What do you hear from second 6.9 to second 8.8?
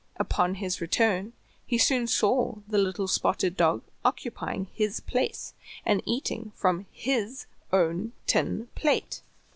his own tin